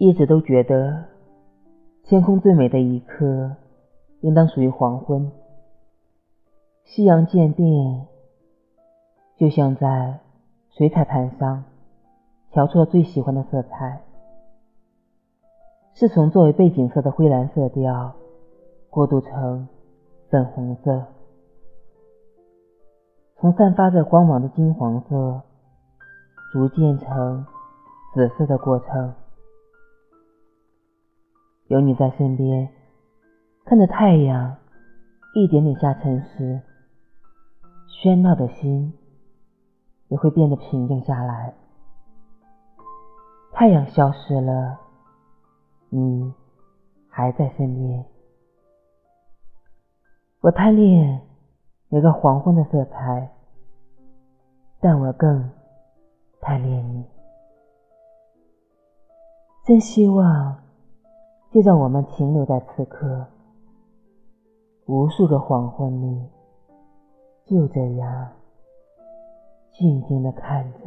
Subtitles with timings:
[0.00, 1.04] 一直都觉得，
[2.04, 3.56] 天空最美的一刻，
[4.22, 5.30] 应当属于黄昏。
[6.84, 8.06] 夕阳渐变，
[9.36, 10.20] 就像在
[10.70, 11.64] 水彩盘上
[12.50, 14.00] 调出了最喜欢的色彩，
[15.92, 18.14] 是从作为背景色的灰蓝色调
[18.88, 19.68] 过渡成
[20.30, 21.04] 粉红色，
[23.36, 25.42] 从散发着光芒的金黄色
[26.54, 27.44] 逐渐成
[28.14, 29.12] 紫色的过程。
[31.70, 32.68] 有你在身边，
[33.64, 34.56] 看着太阳
[35.36, 36.60] 一点点下沉时。
[37.86, 38.92] 喧闹的心
[40.08, 41.54] 也会变得平静下来。
[43.52, 44.80] 太阳消失了，
[45.90, 46.34] 你
[47.08, 48.04] 还在身边。
[50.40, 51.20] 我贪恋
[51.88, 53.30] 每个黄昏的色彩，
[54.80, 55.48] 但我更
[56.40, 57.04] 贪恋你。
[59.64, 60.58] 真希望，
[61.60, 63.26] 就让我们停留在此刻，
[64.86, 66.26] 无数个黄昏里。
[67.44, 68.28] 就这样，
[69.70, 70.78] 静静的看着。